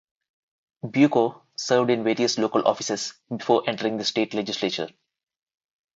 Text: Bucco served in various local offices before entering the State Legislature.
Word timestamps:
Bucco 0.83 1.43
served 1.55 1.91
in 1.91 2.03
various 2.03 2.39
local 2.39 2.67
offices 2.67 3.13
before 3.29 3.61
entering 3.69 3.97
the 3.97 4.03
State 4.03 4.33
Legislature. 4.33 4.87